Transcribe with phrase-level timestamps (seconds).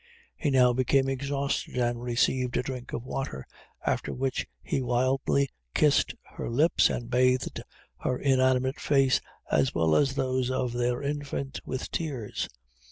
[0.35, 3.45] He now became exhausted, and received a drink of water,
[3.85, 7.61] after which he wildly kissed her lips, and bathed
[7.99, 12.49] her inanimate face, as well as those of their infant, with tears.